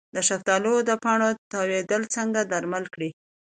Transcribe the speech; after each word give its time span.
د 0.15 0.17
شفتالو 0.27 0.73
د 0.89 0.91
پاڼو 1.03 1.29
تاویدل 1.51 2.01
څنګه 2.15 2.41
درمل 2.51 2.85
کړم؟ 2.93 3.11